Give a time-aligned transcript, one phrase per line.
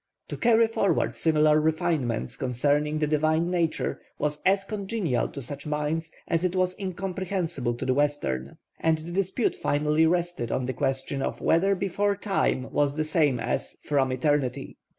[0.29, 6.11] To carry forward similar refinements concerning the Divine Nature was as congenial to such minds
[6.27, 8.57] as it was incomprehensible to the Western.
[8.79, 13.39] And the dispute finally rested on the question of whether 'before time' was the same
[13.39, 14.79] as 'from eternity.'